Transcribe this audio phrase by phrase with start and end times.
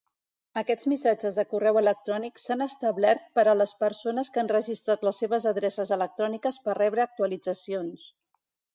[0.59, 5.23] Aquests missatges de correu electrònic s'han establert per a les persones que han registrat les
[5.25, 8.13] seves adreces electròniques per rebre actualitzacions.